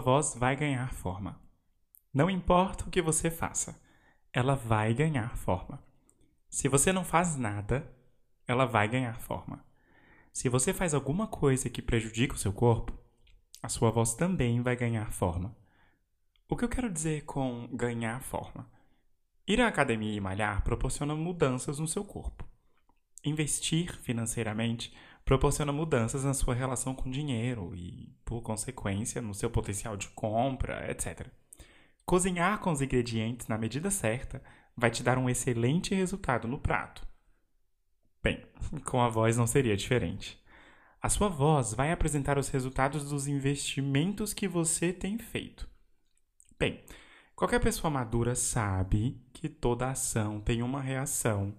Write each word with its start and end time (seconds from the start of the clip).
voz 0.00 0.34
vai 0.34 0.56
ganhar 0.56 0.92
forma. 0.92 1.40
Não 2.12 2.28
importa 2.28 2.84
o 2.84 2.90
que 2.90 3.00
você 3.00 3.30
faça, 3.30 3.80
ela 4.32 4.54
vai 4.54 4.92
ganhar 4.92 5.36
forma. 5.36 5.82
Se 6.50 6.68
você 6.68 6.92
não 6.92 7.04
faz 7.04 7.36
nada, 7.36 7.88
ela 8.46 8.64
vai 8.64 8.88
ganhar 8.88 9.20
forma. 9.20 9.64
Se 10.32 10.48
você 10.48 10.72
faz 10.72 10.94
alguma 10.94 11.26
coisa 11.26 11.70
que 11.70 11.82
prejudica 11.82 12.34
o 12.34 12.38
seu 12.38 12.52
corpo, 12.52 12.92
a 13.62 13.68
sua 13.68 13.90
voz 13.90 14.14
também 14.14 14.62
vai 14.62 14.74
ganhar 14.74 15.12
forma. 15.12 15.56
O 16.48 16.56
que 16.56 16.64
eu 16.64 16.68
quero 16.68 16.90
dizer 16.90 17.24
com 17.24 17.68
ganhar 17.72 18.20
forma? 18.22 18.68
Ir 19.46 19.60
à 19.60 19.68
academia 19.68 20.16
e 20.16 20.20
malhar 20.20 20.62
proporciona 20.62 21.14
mudanças 21.14 21.78
no 21.78 21.86
seu 21.86 22.04
corpo. 22.04 22.48
Investir 23.24 23.96
financeiramente 24.00 24.92
proporciona 25.28 25.70
mudanças 25.70 26.24
na 26.24 26.32
sua 26.32 26.54
relação 26.54 26.94
com 26.94 27.10
dinheiro 27.10 27.74
e, 27.74 28.16
por 28.24 28.40
consequência, 28.40 29.20
no 29.20 29.34
seu 29.34 29.50
potencial 29.50 29.94
de 29.94 30.08
compra, 30.08 30.90
etc. 30.90 31.26
Cozinhar 32.06 32.60
com 32.60 32.72
os 32.72 32.80
ingredientes 32.80 33.46
na 33.46 33.58
medida 33.58 33.90
certa 33.90 34.42
vai 34.74 34.90
te 34.90 35.02
dar 35.02 35.18
um 35.18 35.28
excelente 35.28 35.94
resultado 35.94 36.48
no 36.48 36.58
prato. 36.58 37.06
Bem, 38.22 38.42
com 38.86 39.02
a 39.02 39.10
voz 39.10 39.36
não 39.36 39.46
seria 39.46 39.76
diferente. 39.76 40.42
A 40.98 41.10
sua 41.10 41.28
voz 41.28 41.74
vai 41.74 41.92
apresentar 41.92 42.38
os 42.38 42.48
resultados 42.48 43.10
dos 43.10 43.28
investimentos 43.28 44.32
que 44.32 44.48
você 44.48 44.94
tem 44.94 45.18
feito. 45.18 45.68
Bem, 46.58 46.82
qualquer 47.36 47.60
pessoa 47.60 47.90
madura 47.90 48.34
sabe 48.34 49.22
que 49.34 49.46
toda 49.46 49.90
ação 49.90 50.40
tem 50.40 50.62
uma 50.62 50.80
reação 50.80 51.54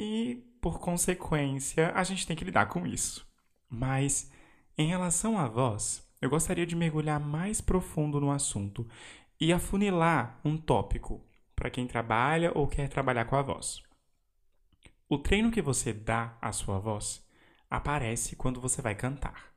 e, 0.00 0.42
por 0.62 0.80
consequência, 0.80 1.92
a 1.94 2.02
gente 2.02 2.26
tem 2.26 2.34
que 2.34 2.44
lidar 2.44 2.66
com 2.66 2.86
isso. 2.86 3.28
Mas, 3.68 4.32
em 4.78 4.88
relação 4.88 5.38
à 5.38 5.46
voz, 5.46 6.02
eu 6.22 6.30
gostaria 6.30 6.66
de 6.66 6.74
mergulhar 6.74 7.20
mais 7.20 7.60
profundo 7.60 8.18
no 8.18 8.30
assunto 8.30 8.88
e 9.38 9.52
afunilar 9.52 10.40
um 10.42 10.56
tópico 10.56 11.22
para 11.54 11.68
quem 11.68 11.86
trabalha 11.86 12.50
ou 12.54 12.66
quer 12.66 12.88
trabalhar 12.88 13.26
com 13.26 13.36
a 13.36 13.42
voz. 13.42 13.82
O 15.06 15.18
treino 15.18 15.50
que 15.50 15.60
você 15.60 15.92
dá 15.92 16.38
à 16.40 16.50
sua 16.50 16.78
voz 16.78 17.22
aparece 17.68 18.36
quando 18.36 18.58
você 18.58 18.80
vai 18.80 18.94
cantar. 18.94 19.52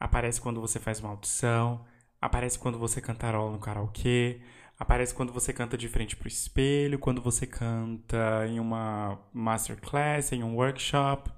Aparece 0.00 0.40
quando 0.40 0.62
você 0.62 0.80
faz 0.80 0.98
uma 0.98 1.10
audição, 1.10 1.84
aparece 2.18 2.58
quando 2.58 2.78
você 2.78 3.02
cantarola 3.02 3.52
no 3.52 3.58
karaokê, 3.58 4.40
aparece 4.78 5.14
quando 5.14 5.32
você 5.32 5.52
canta 5.52 5.76
de 5.76 5.88
frente 5.88 6.14
para 6.14 6.26
o 6.26 6.28
espelho, 6.28 6.98
quando 6.98 7.20
você 7.20 7.46
canta 7.46 8.46
em 8.46 8.60
uma 8.60 9.18
masterclass, 9.32 10.32
em 10.32 10.44
um 10.44 10.54
workshop. 10.54 11.30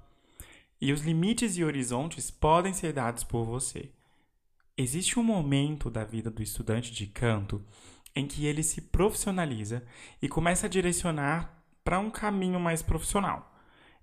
E 0.79 0.91
os 0.91 1.01
limites 1.01 1.57
e 1.57 1.63
horizontes 1.63 2.29
podem 2.29 2.73
ser 2.73 2.93
dados 2.93 3.23
por 3.23 3.45
você. 3.45 3.91
Existe 4.77 5.19
um 5.19 5.23
momento 5.23 5.89
da 5.89 6.03
vida 6.03 6.29
do 6.29 6.41
estudante 6.41 6.91
de 6.91 7.07
canto 7.07 7.63
em 8.15 8.27
que 8.27 8.45
ele 8.45 8.63
se 8.63 8.81
profissionaliza 8.81 9.83
e 10.21 10.27
começa 10.27 10.65
a 10.65 10.69
direcionar 10.69 11.63
para 11.83 11.99
um 11.99 12.09
caminho 12.09 12.59
mais 12.59 12.81
profissional. 12.81 13.53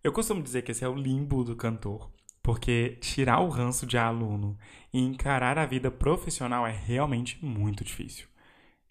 Eu 0.03 0.13
costumo 0.13 0.43
dizer 0.43 0.63
que 0.63 0.71
esse 0.71 0.85
é 0.85 0.89
o 0.89 0.95
limbo 0.95 1.45
do 1.45 1.57
cantor, 1.57 2.11
porque 2.43 2.97
tirar 3.01 3.41
o 3.41 3.49
ranço 3.49 3.87
de 3.87 3.99
aluno 3.99 4.57
e 4.93 5.01
encarar 5.01 5.59
a 5.59 5.67
vida 5.67 5.91
profissional 5.91 6.67
é 6.67 6.73
realmente 6.73 7.45
muito 7.45 7.85
difícil. 7.85 8.27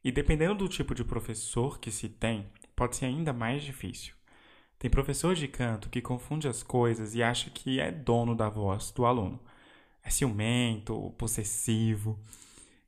E 0.08 0.12
dependendo 0.14 0.56
do 0.56 0.70
tipo 0.70 0.96
de 0.96 1.04
professor 1.04 1.82
que 1.82 1.92
se 1.92 2.08
tem, 2.08 2.48
pode 2.74 2.96
ser 2.96 3.08
ainda 3.08 3.34
mais 3.34 3.62
difícil. 3.62 4.14
Tem 4.80 4.90
professor 4.90 5.36
de 5.36 5.50
canto 5.50 5.90
que 5.90 6.02
confunde 6.02 6.48
as 6.48 6.64
coisas 6.64 7.14
e 7.14 7.22
acha 7.22 7.50
que 7.50 7.82
é 7.82 7.92
dono 7.92 8.34
da 8.34 8.48
voz 8.48 8.90
do 8.92 9.06
aluno 9.06 9.38
é 10.02 10.10
ciumento, 10.10 11.14
possessivo. 11.18 12.18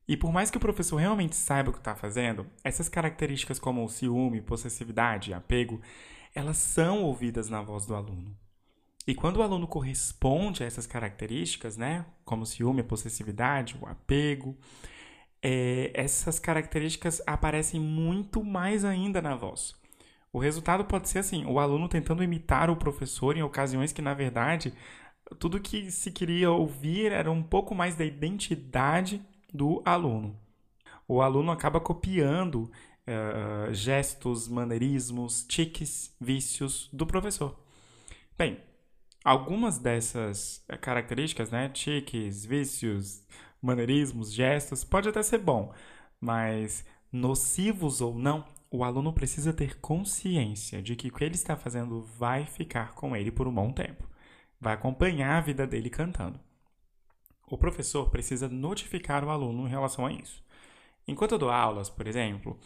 E 0.08 0.16
por 0.16 0.32
mais 0.32 0.50
que 0.50 0.56
o 0.56 0.62
professor 0.62 0.96
realmente 0.96 1.36
saiba 1.36 1.72
o 1.72 1.74
que 1.74 1.80
está 1.80 1.94
fazendo, 1.94 2.48
essas 2.64 2.88
características 2.88 3.60
como 3.60 3.84
o 3.84 3.90
ciúme, 3.90 4.40
possessividade 4.40 5.32
e 5.32 5.34
apego, 5.34 5.82
elas 6.34 6.56
são 6.56 7.04
ouvidas 7.04 7.50
na 7.50 7.62
voz 7.62 7.86
do 7.86 7.96
aluno. 7.96 8.34
E 9.06 9.14
quando 9.14 9.38
o 9.38 9.44
aluno 9.44 9.68
corresponde 9.68 10.64
a 10.64 10.66
essas 10.66 10.88
características, 10.88 11.76
né, 11.76 12.06
como 12.24 12.46
ciúme, 12.46 12.82
possessividade, 12.82 13.76
o 13.82 13.86
apego, 13.86 14.58
é, 15.42 15.92
essas 15.94 16.40
características 16.40 17.22
aparecem 17.26 17.80
muito 17.80 18.44
mais 18.44 18.84
ainda 18.84 19.22
na 19.22 19.36
voz. 19.36 19.76
O 20.32 20.40
resultado 20.40 20.86
pode 20.86 21.10
ser 21.10 21.20
assim: 21.20 21.46
o 21.46 21.60
aluno 21.60 21.88
tentando 21.88 22.24
imitar 22.24 22.70
o 22.70 22.76
professor 22.76 23.36
em 23.36 23.44
ocasiões 23.44 23.92
que, 23.92 24.02
na 24.02 24.14
verdade, 24.14 24.74
tudo 25.38 25.60
que 25.60 25.92
se 25.92 26.12
queria 26.12 26.52
ouvir 26.52 27.12
era 27.12 27.32
um 27.32 27.44
pouco 27.44 27.74
mais 27.76 27.96
da 27.96 28.06
identidade 28.06 29.22
do 29.54 29.82
aluno. 29.86 30.40
O 31.08 31.22
aluno 31.22 31.52
acaba 31.52 31.80
copiando 31.80 32.64
uh, 32.64 33.74
gestos, 33.74 34.48
maneirismos, 34.48 35.44
tiques, 35.44 36.16
vícios 36.22 36.90
do 36.94 37.06
professor. 37.06 37.60
Bem, 38.38 38.60
algumas 39.24 39.80
dessas 39.80 40.64
características, 40.82 41.50
né, 41.50 41.70
tiques, 41.70 42.46
vícios, 42.46 43.24
maneirismos, 43.62 44.32
gestos, 44.34 44.84
pode 44.84 45.10
até 45.10 45.22
ser 45.24 45.40
bom, 45.40 45.74
mas 46.20 46.86
nocivos 47.12 48.02
ou 48.02 48.14
não, 48.14 48.46
o 48.72 48.84
aluno 48.84 49.14
precisa 49.14 49.52
ter 49.52 49.80
consciência 49.80 50.82
de 50.82 50.96
que 50.96 51.08
o 51.08 51.12
que 51.12 51.24
ele 51.24 51.36
está 51.36 51.56
fazendo 51.56 52.02
vai 52.18 52.46
ficar 52.46 52.94
com 52.94 53.16
ele 53.16 53.32
por 53.32 53.48
um 53.48 53.54
bom 53.54 53.72
tempo 53.72 54.10
vai 54.60 54.74
acompanhar 54.74 55.38
a 55.38 55.42
vida 55.42 55.66
dele 55.66 55.90
cantando. 55.90 56.40
O 57.48 57.58
professor 57.58 58.10
precisa 58.10 58.48
notificar 58.48 59.24
o 59.24 59.30
aluno 59.30 59.66
em 59.66 59.70
relação 59.70 60.06
a 60.06 60.12
isso. 60.12 60.44
Enquanto 61.08 61.32
eu 61.32 61.40
dou 61.40 61.50
aulas, 61.50 61.90
por 61.90 62.06
exemplo, 62.06 62.60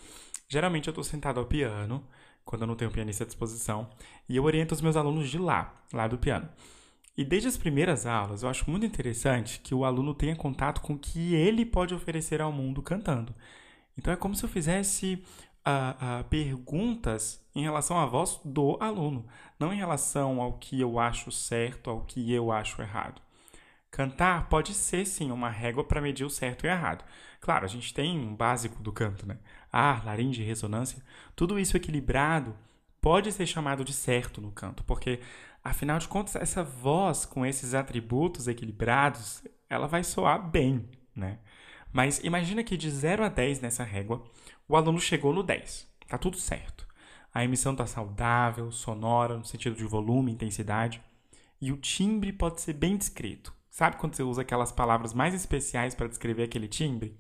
geralmente 0.49 0.87
eu 0.87 0.91
estou 0.91 1.03
sentado 1.03 1.39
ao 1.39 1.45
piano, 1.45 2.05
quando 2.43 2.63
eu 2.63 2.67
não 2.67 2.75
tenho 2.75 2.91
pianista 2.91 3.23
à 3.23 3.27
disposição, 3.27 3.89
e 4.27 4.35
eu 4.35 4.43
oriento 4.43 4.73
os 4.73 4.81
meus 4.81 4.97
alunos 4.97 5.29
de 5.29 5.37
lá, 5.37 5.81
lá 5.93 6.07
do 6.07 6.17
piano. 6.17 6.49
E 7.15 7.23
desde 7.23 7.47
as 7.47 7.57
primeiras 7.57 8.05
aulas, 8.05 8.41
eu 8.41 8.49
acho 8.49 8.69
muito 8.69 8.85
interessante 8.85 9.59
que 9.59 9.75
o 9.75 9.85
aluno 9.85 10.15
tenha 10.15 10.35
contato 10.35 10.81
com 10.81 10.93
o 10.93 10.99
que 10.99 11.35
ele 11.35 11.65
pode 11.65 11.93
oferecer 11.93 12.41
ao 12.41 12.51
mundo 12.51 12.81
cantando. 12.81 13.35
Então 13.97 14.11
é 14.11 14.17
como 14.17 14.35
se 14.35 14.43
eu 14.43 14.49
fizesse 14.49 15.23
uh, 15.65 16.21
uh, 16.21 16.23
perguntas 16.25 17.39
em 17.55 17.61
relação 17.61 17.99
à 17.99 18.05
voz 18.05 18.39
do 18.43 18.77
aluno, 18.79 19.27
não 19.59 19.71
em 19.71 19.77
relação 19.77 20.41
ao 20.41 20.53
que 20.53 20.79
eu 20.81 20.99
acho 20.99 21.31
certo, 21.31 21.89
ao 21.89 22.01
que 22.01 22.31
eu 22.31 22.51
acho 22.51 22.81
errado. 22.81 23.21
Cantar 23.91 24.49
pode 24.49 24.73
ser 24.73 25.05
sim 25.05 25.31
uma 25.31 25.49
régua 25.49 25.83
para 25.83 26.01
medir 26.01 26.25
o 26.25 26.29
certo 26.29 26.65
e 26.65 26.67
o 26.67 26.71
errado. 26.71 27.05
Claro, 27.39 27.65
a 27.65 27.67
gente 27.67 27.93
tem 27.93 28.17
um 28.17 28.35
básico 28.35 28.81
do 28.81 28.91
canto, 28.91 29.27
né? 29.27 29.37
Ar, 29.71 30.03
laringe, 30.03 30.41
ressonância, 30.41 31.03
tudo 31.35 31.59
isso 31.59 31.77
equilibrado 31.77 32.55
pode 32.99 33.31
ser 33.31 33.45
chamado 33.45 33.83
de 33.83 33.93
certo 33.93 34.41
no 34.41 34.51
canto, 34.51 34.83
porque 34.85 35.19
afinal 35.63 35.99
de 35.99 36.07
contas 36.07 36.35
essa 36.35 36.63
voz 36.63 37.25
com 37.25 37.45
esses 37.45 37.73
atributos 37.73 38.47
equilibrados, 38.47 39.43
ela 39.69 39.87
vai 39.87 40.03
soar 40.03 40.49
bem, 40.49 40.89
né? 41.15 41.39
Mas 41.91 42.19
imagina 42.23 42.63
que 42.63 42.75
de 42.75 42.89
0 42.89 43.23
a 43.23 43.29
10 43.29 43.61
nessa 43.61 43.83
régua, 43.83 44.23
o 44.67 44.75
aluno 44.75 44.99
chegou 44.99 45.31
no 45.31 45.43
10. 45.43 45.87
Tá 46.07 46.17
tudo 46.17 46.37
certo. 46.37 46.87
A 47.33 47.43
emissão 47.43 47.71
está 47.71 47.85
saudável, 47.85 48.71
sonora, 48.71 49.37
no 49.37 49.45
sentido 49.45 49.75
de 49.75 49.83
volume, 49.83 50.31
intensidade. 50.31 51.01
E 51.61 51.71
o 51.71 51.77
timbre 51.77 52.33
pode 52.33 52.61
ser 52.61 52.73
bem 52.73 52.97
descrito. 52.97 53.53
Sabe 53.69 53.97
quando 53.97 54.15
você 54.15 54.21
usa 54.21 54.41
aquelas 54.41 54.71
palavras 54.71 55.13
mais 55.13 55.33
especiais 55.33 55.95
para 55.95 56.07
descrever 56.07 56.43
aquele 56.43 56.67
timbre? 56.67 57.17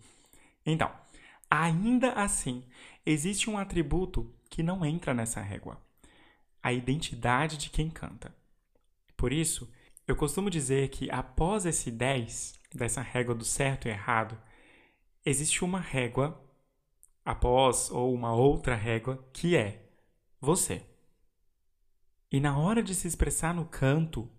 Então, 0.65 0.91
ainda 1.49 2.13
assim, 2.13 2.63
existe 3.05 3.49
um 3.49 3.57
atributo 3.57 4.31
que 4.49 4.61
não 4.61 4.85
entra 4.85 5.13
nessa 5.13 5.41
régua: 5.41 5.81
a 6.63 6.71
identidade 6.71 7.57
de 7.57 7.69
quem 7.69 7.89
canta. 7.89 8.33
Por 9.17 9.33
isso, 9.33 9.69
eu 10.07 10.15
costumo 10.15 10.49
dizer 10.49 10.89
que 10.89 11.11
após 11.11 11.65
esse 11.65 11.91
10, 11.91 12.59
dessa 12.73 13.01
régua 13.01 13.35
do 13.35 13.43
certo 13.43 13.87
e 13.87 13.91
errado, 13.91 14.41
existe 15.25 15.63
uma 15.63 15.79
régua 15.79 16.41
após 17.23 17.91
ou 17.91 18.13
uma 18.13 18.33
outra 18.33 18.75
régua 18.75 19.29
que 19.33 19.55
é 19.55 19.89
você. 20.39 20.85
E 22.31 22.39
na 22.39 22.57
hora 22.57 22.81
de 22.81 22.95
se 22.95 23.07
expressar 23.07 23.53
no 23.53 23.65
canto, 23.65 24.29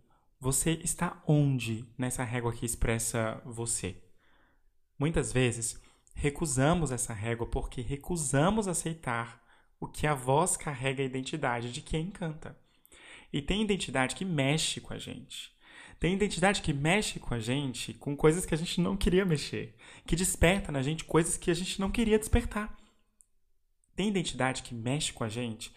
você 0.40 0.72
está 0.72 1.22
onde 1.26 1.86
nessa 1.96 2.24
régua 2.24 2.52
que 2.52 2.66
expressa 2.66 3.40
você? 3.44 4.02
Muitas 4.98 5.32
vezes 5.32 5.80
recusamos 6.14 6.90
essa 6.90 7.12
régua 7.12 7.46
porque 7.46 7.80
recusamos 7.80 8.68
aceitar 8.68 9.43
o 9.84 9.88
que 9.88 10.06
a 10.06 10.14
voz 10.14 10.56
carrega 10.56 11.02
a 11.02 11.06
identidade 11.06 11.70
de 11.70 11.80
quem 11.80 12.10
canta. 12.10 12.58
E 13.32 13.42
tem 13.42 13.62
identidade 13.62 14.14
que 14.14 14.24
mexe 14.24 14.80
com 14.80 14.94
a 14.94 14.98
gente. 14.98 15.52
Tem 16.00 16.14
identidade 16.14 16.62
que 16.62 16.72
mexe 16.72 17.20
com 17.20 17.34
a 17.34 17.38
gente 17.38 17.94
com 17.94 18.16
coisas 18.16 18.44
que 18.44 18.54
a 18.54 18.58
gente 18.58 18.80
não 18.80 18.96
queria 18.96 19.24
mexer, 19.24 19.76
que 20.06 20.16
desperta 20.16 20.72
na 20.72 20.82
gente 20.82 21.04
coisas 21.04 21.36
que 21.36 21.50
a 21.50 21.54
gente 21.54 21.80
não 21.80 21.90
queria 21.90 22.18
despertar. 22.18 22.76
Tem 23.94 24.08
identidade 24.08 24.62
que 24.62 24.74
mexe 24.74 25.12
com 25.12 25.22
a 25.22 25.28
gente, 25.28 25.72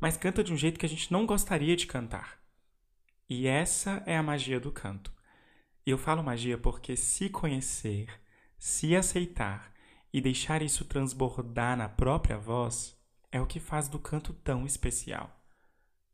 mas 0.00 0.16
canta 0.16 0.42
de 0.42 0.52
um 0.52 0.56
jeito 0.56 0.78
que 0.78 0.86
a 0.86 0.88
gente 0.88 1.12
não 1.12 1.26
gostaria 1.26 1.76
de 1.76 1.86
cantar. 1.86 2.40
E 3.28 3.46
essa 3.46 4.02
é 4.06 4.16
a 4.16 4.22
magia 4.22 4.58
do 4.58 4.72
canto. 4.72 5.12
Eu 5.86 5.96
falo 5.96 6.22
magia 6.22 6.58
porque 6.58 6.96
se 6.96 7.28
conhecer, 7.28 8.08
Se 8.58 8.94
aceitar 8.94 9.72
e 10.12 10.20
deixar 10.20 10.60
isso 10.60 10.84
transbordar 10.84 11.78
na 11.78 11.88
própria 11.88 12.36
voz 12.36 12.99
é 13.30 13.40
o 13.40 13.46
que 13.46 13.60
faz 13.60 13.88
do 13.88 13.98
canto 13.98 14.32
tão 14.32 14.66
especial. 14.66 15.40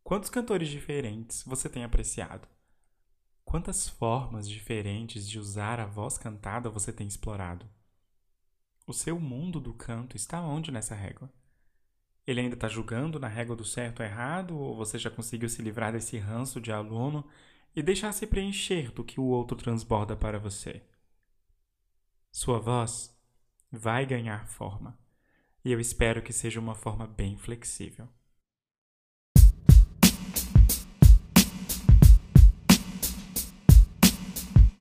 Quantos 0.05 0.31
cantores 0.31 0.69
diferentes 0.69 1.43
você 1.45 1.69
tem 1.69 1.83
apreciado? 1.83 2.47
Quantas 3.45 3.89
formas 3.89 4.49
diferentes 4.49 5.29
de 5.29 5.39
usar 5.39 5.81
a 5.81 5.87
voz 5.87 6.19
cantada 6.19 6.69
você 6.69 6.93
tem 6.93 7.07
explorado? 7.07 7.67
O 8.87 8.93
seu 8.93 9.19
mundo 9.19 9.61
do 9.61 9.73
canto 9.73 10.17
está 10.17 10.41
onde 10.41 10.71
nessa 10.71 10.95
régua? 10.95 11.33
Ele 12.27 12.41
ainda 12.41 12.55
está 12.55 12.69
julgando 12.69 13.21
na 13.21 13.29
régua 13.29 13.55
do 13.55 13.65
certo 13.65 14.01
ou 14.01 14.07
errado, 14.07 14.59
ou 14.59 14.77
você 14.77 14.99
já 14.99 15.11
conseguiu 15.11 15.49
se 15.49 15.63
livrar 15.63 15.93
desse 15.93 16.19
ranço 16.19 16.61
de 16.61 16.73
aluno 16.73 17.25
e 17.75 17.83
deixar 17.83 18.13
se 18.13 18.27
preencher 18.27 18.91
do 18.91 19.05
que 19.05 19.21
o 19.21 19.25
outro 19.25 19.57
transborda 19.57 20.17
para 20.17 20.39
você? 20.39 20.83
Sua 22.33 22.59
voz 22.59 23.17
vai 23.71 24.05
ganhar 24.05 24.47
forma, 24.49 24.99
e 25.67 25.73
eu 25.73 25.81
espero 25.81 26.23
que 26.23 26.33
seja 26.33 26.61
uma 26.61 26.77
forma 26.77 27.09
bem 27.09 27.37
flexível. 27.37 28.09